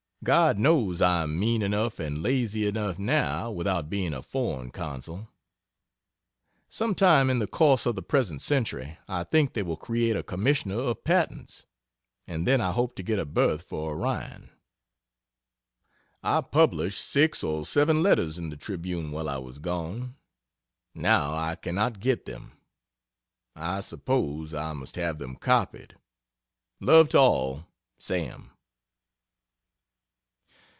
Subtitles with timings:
[0.23, 5.29] God knows I am mean enough and lazy enough, now, without being a foreign consul.
[6.69, 10.75] Sometime in the course of the present century I think they will create a Commissioner
[10.77, 11.65] of Patents,
[12.27, 14.51] and then I hope to get a berth for Orion.
[16.21, 20.17] I published 6 or 7 letters in the Tribune while I was gone,
[20.93, 22.51] now I cannot get them.
[23.55, 25.95] I suppose I must have them copied.
[26.79, 27.65] Love to all
[27.97, 28.49] SAM.